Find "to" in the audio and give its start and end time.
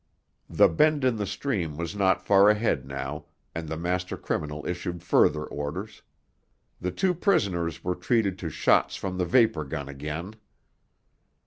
8.39-8.49